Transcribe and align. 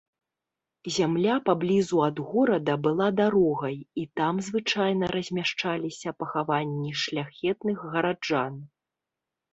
Зямля 0.93 1.35
паблізу 1.49 1.97
ад 2.07 2.17
горада 2.29 2.77
была 2.87 3.07
дарогай, 3.21 3.77
і 4.03 4.05
там 4.21 4.35
звычайна 4.47 5.05
размяшчаліся 5.19 6.09
пахаванні 6.25 6.91
шляхетных 7.03 7.77
гараджан. 7.95 8.53